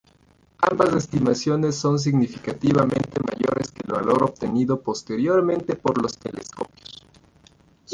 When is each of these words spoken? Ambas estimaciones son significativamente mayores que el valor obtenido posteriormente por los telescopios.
Ambas 0.57 0.95
estimaciones 0.95 1.75
son 1.75 1.99
significativamente 1.99 3.19
mayores 3.19 3.69
que 3.71 3.83
el 3.85 3.93
valor 3.93 4.23
obtenido 4.23 4.81
posteriormente 4.81 5.75
por 5.75 6.01
los 6.01 6.17
telescopios. 6.17 7.05